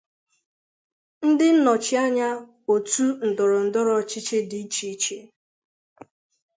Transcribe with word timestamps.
ndị 1.27 1.47
nnọchianya 1.55 2.27
otu 2.73 3.05
ndọrọndọrọ 3.27 3.91
ọchịchị 4.01 4.37
dị 4.49 4.59
iche 4.65 4.85
iche 4.93 5.17